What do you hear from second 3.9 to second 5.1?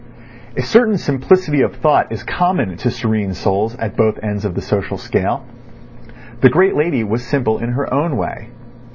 both ends of the social